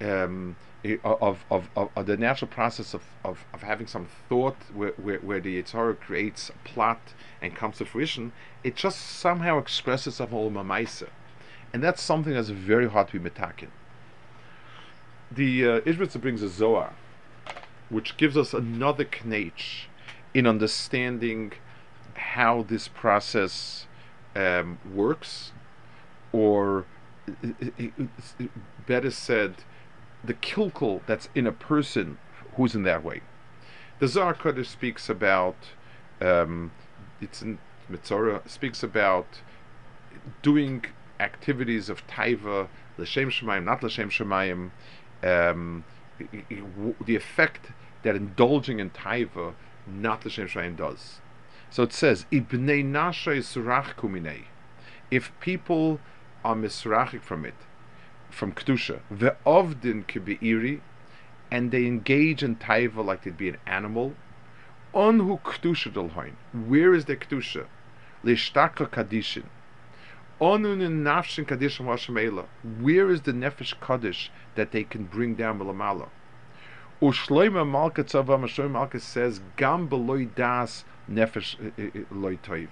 [0.00, 0.56] um,
[1.04, 5.18] of, of, of, of, the natural process of, of, of having some thought where, where,
[5.20, 7.00] where the Yitzhara creates a plot
[7.40, 11.08] and comes to fruition, it just somehow expresses itself all mamaisa.
[11.72, 13.68] And that's something that's very hard to be metakin.
[15.30, 16.94] The uh, Ishbitzer brings a Zohar,
[17.88, 19.86] which gives us another knach
[20.34, 21.52] in understanding
[22.14, 23.86] how this process
[24.34, 25.52] um, works,
[26.32, 26.86] or
[28.86, 29.54] better said,
[30.22, 32.18] the kilkel that's in a person
[32.54, 33.20] who's in that way.
[33.98, 35.56] The Zohar Kodesh speaks about
[36.20, 36.70] um,
[37.20, 37.58] it's in
[37.90, 39.40] Mitzorah speaks about
[40.42, 40.84] doing
[41.20, 44.70] activities of taiva l'shem shemayim, not l'shem shemayim.
[45.22, 45.84] Um,
[46.18, 49.54] the effect that indulging in taiva,
[49.86, 51.20] not l'shem shemayim, does.
[51.70, 54.44] So it says, "Ibnei nashay surach kuminei."
[55.10, 56.00] If people
[56.44, 57.54] are misrachik from it,
[58.30, 60.80] from kedusha, ve'ovdin kibeiri,
[61.50, 64.14] and they engage in taiva like they'd be an animal.
[64.94, 66.34] Onhu kedusha delhoin.
[66.52, 67.66] Where is the kedusha?
[68.24, 69.44] Lishtaka kadishin.
[70.38, 70.92] Where is the
[73.32, 76.08] nefesh kaddish that they can bring down belamala?
[77.00, 82.68] Ushloima malka tzava Shloima malka says gam beloy das nefesh eh, eh, eh, loy toiv.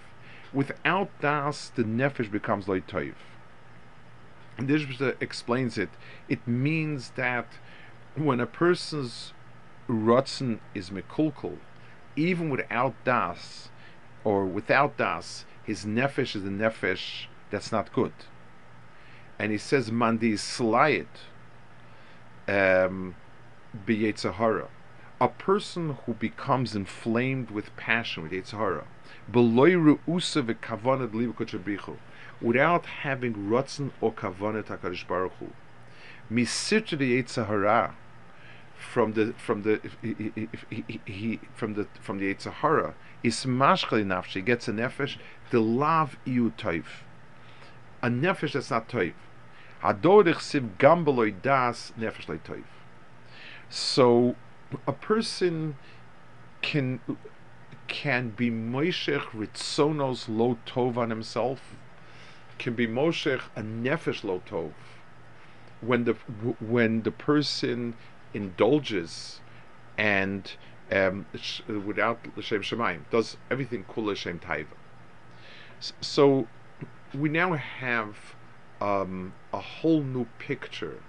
[0.52, 3.14] Without das, the nefesh becomes loy toiv.
[4.58, 4.84] And this
[5.20, 5.88] explains it.
[6.28, 7.46] It means that
[8.14, 9.32] when a person's
[9.88, 11.56] rotzen is mekulkul,
[12.14, 13.70] even without das,
[14.22, 18.12] or without das, his nefesh is a nefesh that's not good.
[19.38, 21.06] And he says, Mandi slayit
[22.48, 23.14] um.
[25.20, 28.84] A person who becomes inflamed with passion with Yetzahara,
[32.42, 35.50] without having rotzen or kavanah Hakadosh Baruch Hu.
[36.30, 37.94] Misitra the Yitzhahara
[38.76, 44.44] from the from the he, he, he, from the from the Yitzhahara is mashkali nafshi
[44.44, 45.16] gets a nefesh
[45.50, 45.58] the
[46.26, 46.84] iu toiv
[48.04, 49.26] a nefesh that's not toiv
[49.82, 52.64] hadorich siv gambeloi das nefesh le toiv
[53.68, 54.08] so
[54.86, 55.76] a person
[56.62, 57.00] can
[57.86, 61.76] can be moishech ritzonos lo tov on himself
[62.58, 64.72] can be moshech a nefesh lo tov
[65.80, 66.14] when the
[66.60, 67.94] when the person
[68.32, 69.40] indulges
[69.96, 70.52] and
[70.90, 71.26] um,
[71.86, 74.76] without l'shem shemaim does everything kul l'shem taiva.
[76.00, 76.46] So
[77.14, 78.16] we now have
[78.80, 81.00] um, a whole new picture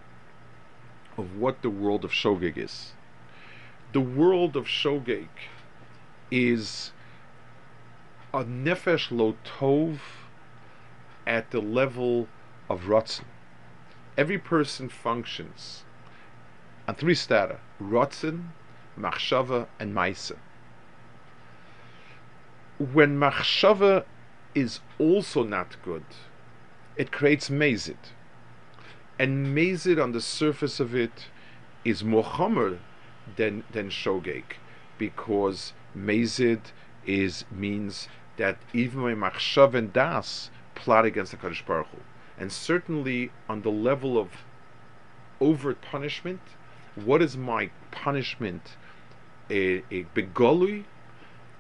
[1.17, 2.93] of what the world of shogeg is.
[3.93, 5.29] The world of shogeg
[6.29, 6.91] is
[8.33, 9.99] a nefesh lo tov
[11.25, 12.27] at the level
[12.69, 13.25] of Ratzin.
[14.17, 15.83] Every person functions
[16.87, 18.49] on three stata Ratzin,
[18.99, 20.37] Machshava, and Maisa.
[22.77, 24.05] When Machshava
[24.55, 26.05] is also not good,
[26.95, 27.97] it creates Mazid.
[29.19, 31.27] And Mazid on the surface of it
[31.83, 32.79] is more chomer
[33.35, 34.43] than, than Shogeg,
[34.97, 36.71] because Mazid
[37.05, 41.97] is means that even when Machshav and Das plot against the Kaddish Baruch Hu.
[42.37, 44.29] And certainly on the level of
[45.39, 46.41] overt punishment,
[46.95, 48.75] what is my punishment?
[49.49, 50.85] A, a begolui,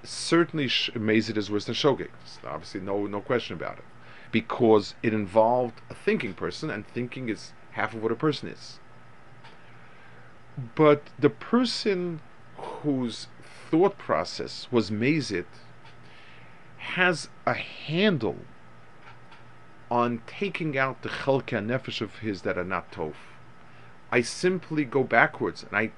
[0.05, 2.09] certainly Mazid is worse than Shogeg.
[2.45, 3.85] Obviously, no no question about it,
[4.31, 8.79] because it involved a thinking person, and thinking is half of what a person is.
[10.75, 12.21] But the person
[12.57, 13.27] whose
[13.69, 15.45] thought process was mazit
[16.77, 18.37] has a handle
[19.91, 23.13] on taking out the chelka nefesh of his that are not tov.
[24.11, 25.91] I simply go backwards and I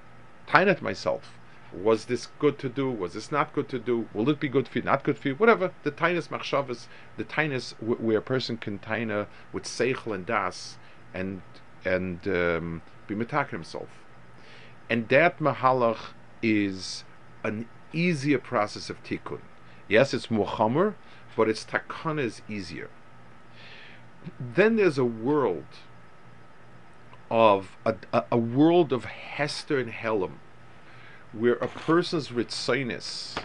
[0.47, 1.36] time it myself.
[1.73, 2.89] Was this good to do?
[2.89, 4.07] Was this not good to do?
[4.13, 4.83] Will it be good for you?
[4.83, 5.35] Not good for you?
[5.35, 5.71] Whatever.
[5.83, 10.77] The tinus machshavas, the tinus w- where a person can taina with seichel and das
[11.13, 11.41] and
[11.83, 13.89] and um, be metaker himself.
[14.89, 17.03] And that mahalach is
[17.43, 19.41] an easier process of tikkun.
[19.87, 20.95] Yes, it's more
[21.35, 22.89] but its takana is easier.
[24.39, 25.65] Then there's a world
[27.29, 30.33] of a, a, a world of Hester and Helam,
[31.33, 33.37] where a person's ritzinus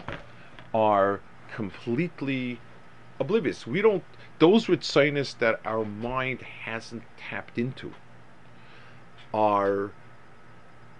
[0.73, 1.21] are
[1.53, 2.59] completely
[3.19, 3.67] oblivious.
[3.67, 4.03] We don't
[4.39, 7.93] those ritzinus that our mind hasn't tapped into
[9.33, 9.91] are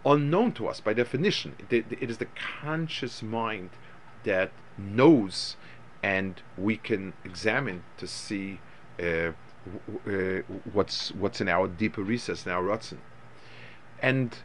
[0.06, 1.56] unknown to us by definition.
[1.70, 2.28] It, is the
[2.62, 3.72] conscious mind
[4.24, 5.56] that knows,
[6.02, 8.60] and we can examine to see
[9.02, 9.32] uh,
[10.08, 10.42] uh,
[10.72, 12.98] what's what's in our deeper recess in our rotzen,
[14.02, 14.38] and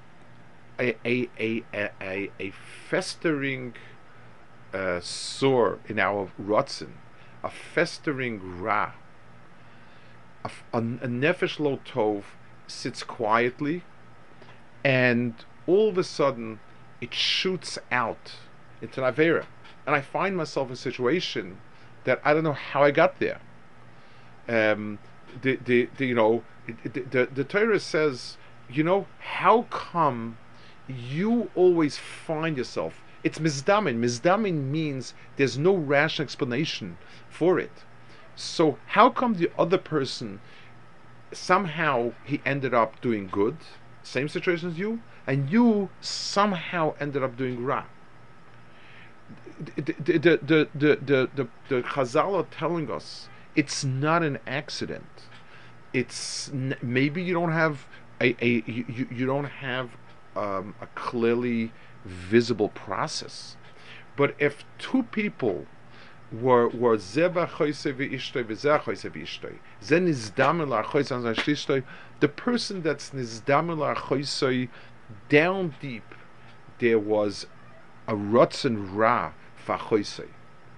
[0.79, 2.53] a a a a, a
[2.89, 3.75] festering
[4.73, 6.93] uh, sore in our rotzen,
[7.43, 8.93] a festering ra,
[10.45, 12.25] a, a, a nefesh lo tov
[12.67, 13.83] sits quietly,
[14.85, 16.61] and all of a sudden
[17.01, 18.33] it shoots out
[18.81, 19.47] into an avera,
[19.87, 21.59] and I find myself in a situation
[22.05, 23.41] that I don't know how I got there.
[24.49, 24.99] Um,
[25.43, 26.43] the, the, the you know
[26.85, 28.37] the, the the Torah says,
[28.71, 30.39] you know, how come
[30.89, 33.03] you always find yourself?
[33.23, 33.99] It's mizdamin.
[33.99, 36.99] Mizdamin means there's no rational explanation
[37.29, 37.85] for it.
[38.37, 40.41] So how come the other person
[41.33, 43.57] somehow he ended up doing good,
[44.03, 47.85] same situation as you, and you somehow ended up doing ra?
[49.75, 54.39] The the the the the, the, the, the Chazal are telling us it's not an
[54.47, 55.29] accident.
[55.93, 57.87] It's maybe you don't have
[58.21, 59.91] a, a you, you don't have
[60.39, 61.73] um, a clearly
[62.05, 63.57] visible process,
[64.17, 65.67] but if two people
[66.31, 69.59] were were zeva choyse v'ishtoi v'zeh choyse v'ishtoi
[70.85, 71.85] choyse
[72.21, 74.69] the person that's nizdamel choyse
[75.31, 76.15] down deep
[76.81, 77.47] there was
[78.07, 79.33] a rotzen ra
[79.67, 80.29] fachoyse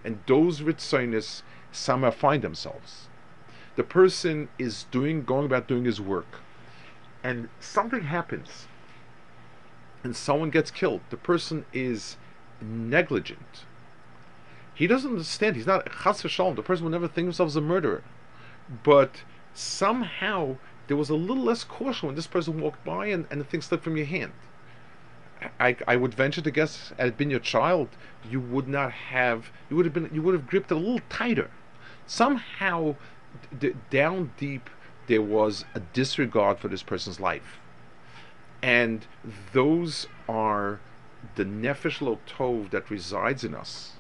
[0.04, 1.42] and those ritzonis
[1.72, 3.08] somehow find themselves.
[3.76, 6.40] The person is doing, going about doing his work,
[7.22, 8.66] and something happens,
[10.02, 11.00] and someone gets killed.
[11.10, 12.16] The person is
[12.60, 13.64] negligent.
[14.74, 15.56] He doesn't understand.
[15.56, 16.56] He's not chas v'shalom.
[16.56, 18.02] The person will never think himself as a murderer,
[18.82, 23.40] but somehow there was a little less caution when this person walked by and, and
[23.40, 24.32] the thing slipped from your hand.
[25.58, 27.88] I, I would venture to guess, had it been your child,
[28.28, 29.50] you would not have.
[29.70, 30.10] You would have been.
[30.12, 31.50] You would have gripped it a little tighter
[32.10, 32.96] somehow
[33.56, 34.68] d- down deep
[35.06, 37.59] there was a disregard for this person's life.
[38.62, 39.06] And
[39.52, 40.80] those are
[41.36, 43.92] the nefesh lo tov that resides in us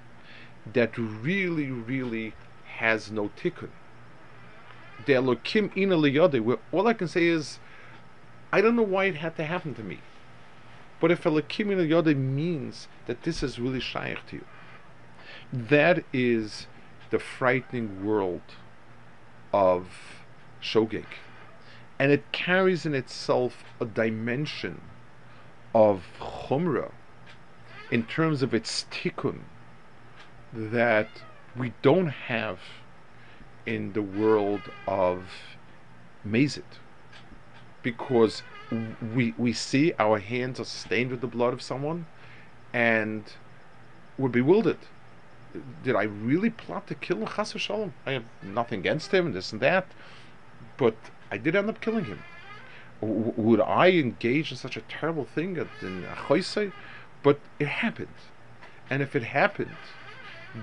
[0.72, 2.34] that really, really
[2.76, 3.70] has no tikkun.
[5.06, 7.58] The ina liyode, where all I can say is,
[8.52, 10.00] I don't know why it had to happen to me.
[11.00, 14.44] But if Elokim ina liyode means that this is really shaykh to you,
[15.52, 16.66] that is
[17.10, 18.42] the frightening world
[19.52, 19.88] of
[20.62, 21.06] shogeg.
[22.00, 24.80] And it carries in itself a dimension
[25.74, 26.92] of chumrah
[27.90, 29.40] in terms of its tikkun
[30.54, 31.22] that
[31.54, 32.58] we don't have
[33.66, 35.24] in the world of
[36.26, 36.80] mazit
[37.82, 38.42] because
[39.14, 42.06] we we see our hands are stained with the blood of someone
[42.72, 43.34] and
[44.16, 44.78] we're bewildered
[45.84, 47.92] did I really plot to kill Chas Shalom?
[48.06, 49.86] I have nothing against him, this and that,
[50.78, 50.94] but
[51.30, 52.22] I did end up killing him.
[53.00, 56.72] W- would I engage in such a terrible thing in Achoisei?
[57.22, 58.08] But it happened,
[58.88, 59.76] and if it happened,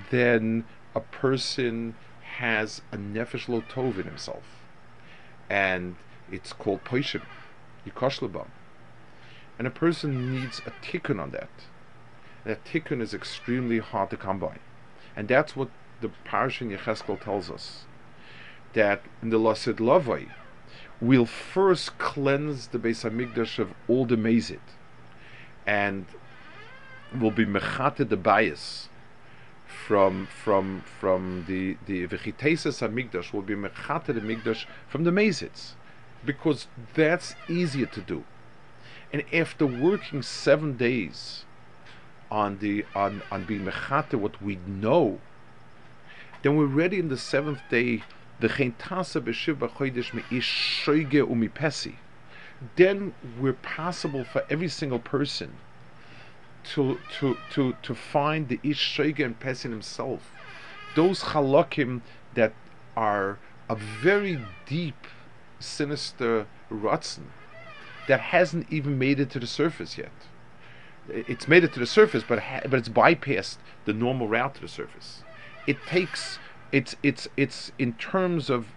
[0.09, 0.65] then
[0.95, 1.95] a person
[2.37, 4.43] has a nefesh lo tov in himself,
[5.49, 5.95] and
[6.31, 7.21] it's called poishim,
[7.85, 8.47] yikoshlebam,
[9.57, 11.49] and a person needs a tikkun on that.
[12.43, 14.57] That tikkun is extremely hard to come by.
[15.15, 15.69] And that's what
[15.99, 17.85] the Parsha in Yecheskel tells us.
[18.73, 20.29] That in the Lasid Lavai,
[20.99, 24.59] we'll first cleanse the Beis Hamikdash of all the Mazit.
[25.65, 26.05] And
[27.13, 28.89] we'll be mechate the bias
[29.65, 35.73] from from from the the vegetases Hamikdash will be mechate the Mikdash from the Mazits.
[36.25, 38.23] Because that's easier to do.
[39.13, 41.45] And after working seven days
[42.31, 45.19] on the on on being mechate what we know,
[46.41, 48.03] then we're ready in the seventh day.
[48.39, 48.73] Then
[53.39, 55.53] we're possible for every single person
[56.73, 60.31] to to to to find the ish and pesin himself.
[60.95, 62.01] Those halakim
[62.33, 62.53] that
[62.95, 63.37] are
[63.69, 65.07] a very deep,
[65.59, 67.25] sinister rutzen
[68.07, 70.11] that hasn't even made it to the surface yet.
[71.09, 74.61] It's made it to the surface, but ha- but it's bypassed the normal route to
[74.61, 75.23] the surface.
[75.65, 76.39] It takes
[76.71, 78.67] it's it's it's in terms of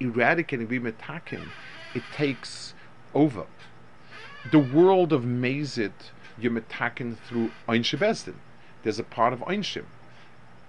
[0.00, 1.48] eradicating bimetakim,
[1.94, 2.74] it takes
[3.14, 3.46] over.
[4.50, 8.34] The world of Mazit you're through Ein Bezdin.
[8.82, 9.84] There's a part of Einshim.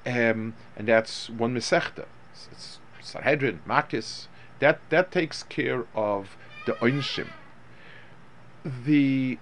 [0.06, 2.06] Um, and that's one Mesechta.
[2.32, 4.28] It's, it's Sanhedrin, Makis.
[4.60, 7.28] That, that takes care of the Einshim.
[8.64, 9.38] The,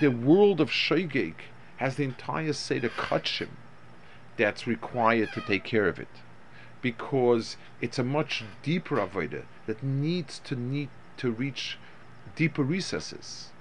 [0.00, 1.34] the world of Shoigeg
[1.76, 3.50] has the entire Seder Kachim
[4.36, 6.08] that's required to take care of it.
[6.80, 11.78] Because it's a much deeper avodah that needs to need to reach
[12.34, 13.52] deeper recesses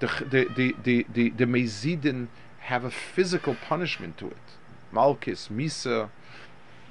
[0.00, 2.28] the the the the, the, Mezidin
[2.60, 4.36] have a physical punishment to it.
[4.92, 6.08] Malchus, Misa,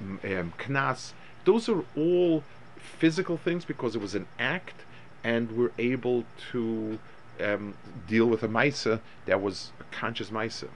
[0.00, 1.12] um, Knas,
[1.44, 2.44] those are all
[2.76, 4.84] physical things because it was an act,
[5.24, 6.98] and we're able to
[7.40, 7.74] um,
[8.06, 10.68] deal with a Maisa that was a conscious Maisa.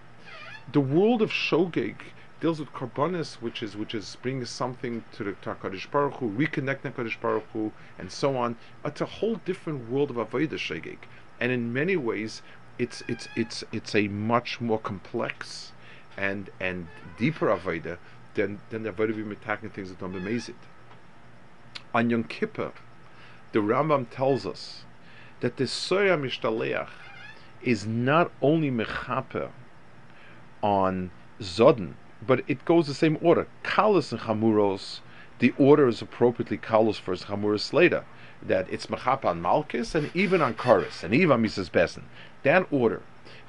[0.71, 1.97] The world of Shogeg
[2.41, 6.93] deals with karbonis, which is which is bringing something to the Takadish Baruch Hu, reconnecting
[6.95, 8.57] Takadish Baruch Hu, and so on.
[8.85, 10.99] It's a whole different world of Avodah Shogeg
[11.43, 12.41] and in many ways,
[12.79, 15.73] it's it's it's it's a much more complex
[16.17, 16.87] and and
[17.19, 17.99] deeper avodah
[18.35, 20.55] than than the avodah we attacking things that don't amazing.
[21.93, 22.73] On Yom Kippur,
[23.51, 24.85] the Rambam tells us
[25.41, 26.91] that the soya mishtaleach
[27.61, 29.51] is not only mechaper
[30.63, 31.11] on
[31.41, 31.95] zodin,
[32.27, 33.47] but it goes the same order.
[33.65, 35.01] Kalas and chamuros,
[35.39, 38.05] the order is appropriately kalos first, chamuros later
[38.45, 42.03] that it's mechapa on Malchus and even on Chorus and even on misas Besen.
[42.43, 43.03] That order,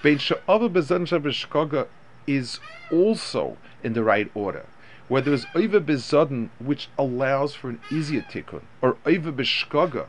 [0.04, 1.88] Bein Sha'ava Bezan
[2.28, 2.60] is
[2.92, 4.66] also in the right order.
[5.08, 10.08] Where there is Oiva Bezadin, which allows for an easier tikkun, or Oiva Beshkoga,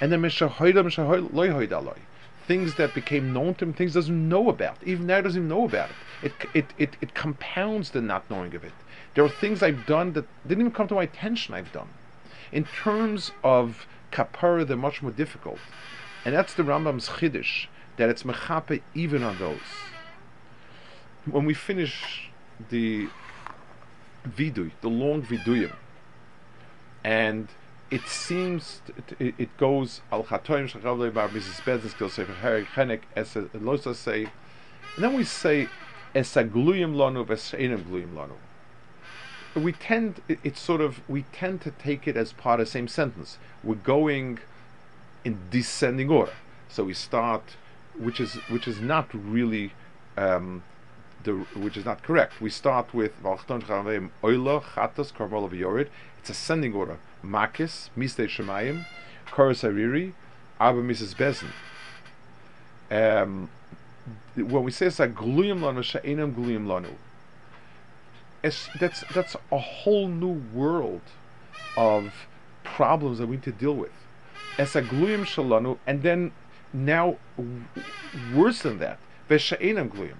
[0.00, 1.32] and then Meshahoidam Shahoid
[2.50, 4.76] things that became known to him, things doesn't know about.
[4.84, 6.32] Even now doesn't even know about it.
[6.42, 6.96] It, it, it.
[7.00, 8.72] it compounds the not knowing of it.
[9.14, 11.90] There are things I've done that didn't even come to my attention I've done.
[12.50, 15.60] In terms of kapara, they're much more difficult.
[16.24, 19.70] And that's the Rambam's chiddush, that it's mechape even on those.
[21.26, 22.32] When we finish
[22.68, 23.08] the
[24.28, 25.76] vidui, the long viduyim,
[27.04, 27.46] and
[27.90, 28.82] it seems
[29.18, 33.94] it, it goes al chatoim shachavlei bar misas Bezes kil sefer herik chenek es losa
[33.94, 34.24] say,
[34.94, 35.68] and then we say
[36.14, 37.26] es agluyim lanu
[38.14, 38.36] lanu
[39.54, 42.86] we tend it's sort of we tend to take it as part of the same
[42.88, 43.38] sentence.
[43.64, 44.38] We're going
[45.24, 46.32] in descending order.
[46.68, 47.56] So we start,
[47.98, 49.72] which is which is not really
[50.16, 50.62] um,
[51.24, 52.40] the which is not correct.
[52.40, 53.12] We start with
[56.18, 56.98] It's ascending order.
[57.24, 58.86] Makis, Miste Shemayim,
[59.26, 60.12] Koros Hariri,
[60.58, 61.50] Abba misas Bezin.
[62.90, 63.48] Um,
[64.34, 66.94] when we say it's a gluyim lanu, she'enam gluyim lanu,
[68.42, 71.02] that's that's a whole new world
[71.76, 72.12] of
[72.64, 73.92] problems that we need to deal with.
[74.58, 76.32] As a gluyim shalanu, and then
[76.72, 77.16] now
[78.34, 78.98] worse than that,
[79.28, 80.16] v'sha'enam gluyim.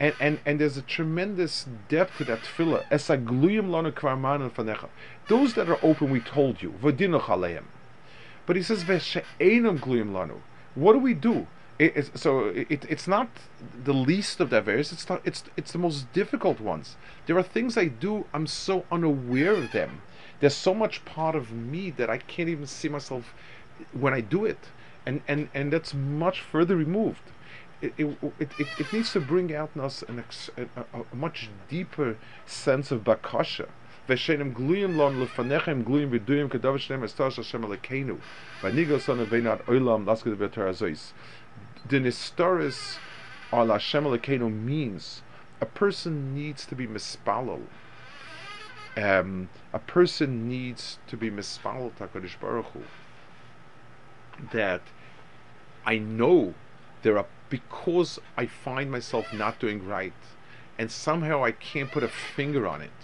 [0.00, 2.84] And, and, and there's a tremendous depth to that tefillah.
[2.90, 4.88] Es a gluyim lanu kvarman fanecha.
[5.28, 6.74] Those that are open, we told you.
[6.80, 8.84] But he says.
[10.74, 11.46] What do we do?
[11.78, 13.28] It, so it, it's not
[13.84, 14.92] the least of the various.
[14.92, 16.96] It's not, it's it's the most difficult ones.
[17.26, 18.26] There are things I do.
[18.32, 20.02] I'm so unaware of them.
[20.40, 23.34] There's so much part of me that I can't even see myself
[23.92, 24.68] when I do it,
[25.06, 27.30] and and and that's much further removed
[27.82, 27.92] it,
[28.38, 31.68] it, it, needs to bring out in us an ex, a, a, a much mm.
[31.68, 32.16] deeper
[32.46, 33.68] sense of bakasha.
[34.08, 36.78] Veshenim lon lefanechem kedav
[37.36, 38.20] Hashem alekenu.
[38.60, 41.12] Vanigel son of v'ter azois.
[41.88, 42.98] The nistaris
[43.52, 45.22] al Hashem alekenu means
[45.60, 47.62] a person needs to be mispalal.
[48.96, 52.82] Um, a person needs to be mispalal takadish baruch Hu.
[54.52, 54.82] That
[55.84, 56.54] I know
[57.02, 60.14] there are because I find myself not doing right,
[60.78, 62.98] and somehow I can't put a finger on it.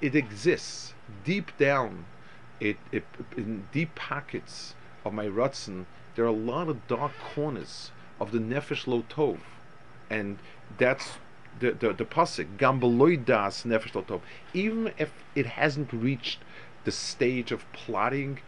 [0.00, 2.06] It exists deep down.
[2.60, 3.04] It, it
[3.36, 4.74] in deep pockets
[5.04, 5.84] of my rutzen
[6.14, 7.90] there are a lot of dark corners
[8.20, 9.40] of the nefesh lo tov
[10.08, 10.38] and
[10.78, 11.18] that's
[11.58, 14.20] the the, the pasuk gambeloy das nefesh lo tov.
[14.54, 16.38] Even if it hasn't reached
[16.84, 18.38] the stage of plotting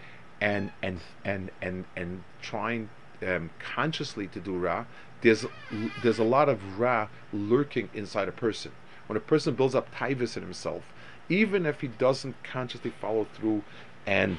[0.41, 2.89] and and and and and trying
[3.27, 4.85] um, consciously to do ra,
[5.23, 5.47] there's
[6.03, 8.73] there's a lot of ra lurking inside a person.
[9.07, 10.85] When a person builds up taivas in himself,
[11.29, 13.63] even if he doesn't consciously follow through
[14.07, 14.39] and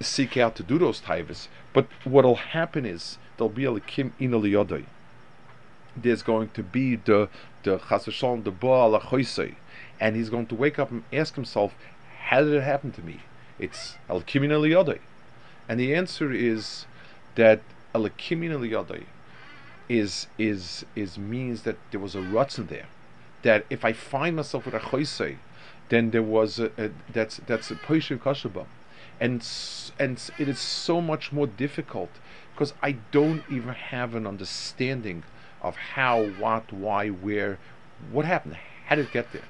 [0.00, 4.84] seek out to do those taivas, but what'll happen is there'll be a kim inaliyodai.
[5.96, 7.28] There's going to be the
[7.62, 9.00] the chasashon the baal
[10.00, 11.74] and he's going to wake up and ask himself,
[12.28, 13.20] how did it happen to me?
[13.58, 14.98] It's al kimin
[15.68, 16.86] and the answer is
[17.34, 17.60] that
[19.88, 22.86] is is is means that there was a rutzen there.
[23.42, 25.38] That if I find myself with a choisei,
[25.88, 28.66] then there was a, a that's that's a poishiv kashaba,
[29.20, 29.46] and
[29.98, 32.10] and it is so much more difficult
[32.52, 35.22] because I don't even have an understanding
[35.62, 37.58] of how, what, why, where,
[38.10, 39.44] what happened, how did it get there,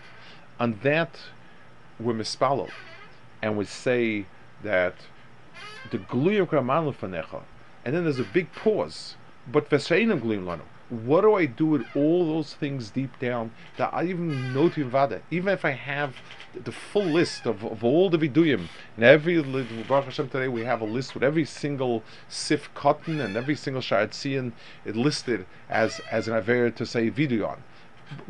[0.58, 1.18] and that
[1.98, 2.70] we're mispalo,
[3.40, 4.26] and we say
[4.62, 4.94] that
[5.90, 7.42] the gluyim kraman lefanecha,
[7.88, 9.16] and then there's a big pause,
[9.50, 9.72] but
[10.90, 14.82] what do I do with all those things deep down that I even know to
[14.82, 15.22] invade?
[15.30, 16.16] Even if I have
[16.52, 20.82] the full list of, of all the viduyim, and every Baruch Hashem today we have
[20.82, 24.52] a list with every single sif cotton and every single sharatzian
[24.84, 27.60] it listed as as an aver to say viduyon.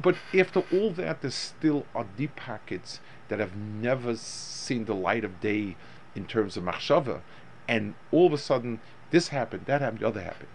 [0.01, 5.25] But after all that, there still are deep pockets that have never seen the light
[5.25, 5.75] of day
[6.15, 7.23] in terms of machshava,
[7.67, 8.79] and all of a sudden
[9.11, 10.49] this happened, that happened, the other happened.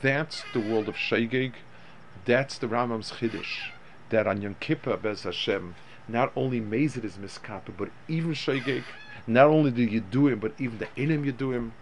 [0.00, 1.52] That's the world of Shegeg.
[2.24, 3.70] That's the Rambam's Chiddush.
[4.10, 5.74] That on Yom Kippur, Bez Hashem,
[6.08, 8.84] not only Mezid is miskapa, but even Shegeg.
[9.26, 11.72] Not only do you do him, but even the Inim you do him.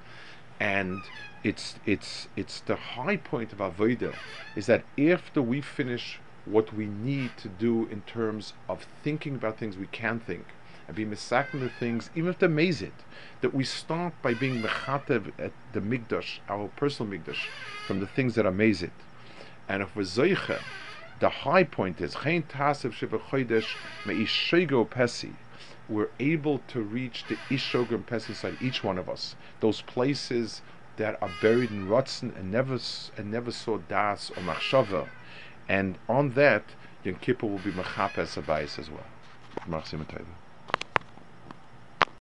[0.61, 1.03] And
[1.43, 4.15] it's it's it's the high point of Avodah
[4.55, 9.59] is that after we finish what we need to do in terms of thinking about
[9.59, 10.47] things we can think,
[10.93, 12.93] and be misakin the things, even if they're mazid,
[13.41, 17.47] that we start by being mechatev at the migdash, our personal migdash,
[17.87, 18.91] from the things that are mazid.
[19.69, 20.59] And if we're
[21.21, 23.19] the high point is chen tasev shiva
[24.85, 25.33] pesi.
[25.89, 29.37] We're able to reach the ishogim pesi inside each one of us.
[29.61, 30.63] Those places
[30.97, 32.79] that are buried in rotzen and never
[33.17, 35.09] and never saw das or machshava.
[35.69, 36.65] And on that,
[37.05, 39.07] Yom Kippur will be mechapes abayis as well.
[39.69, 40.05] Machsim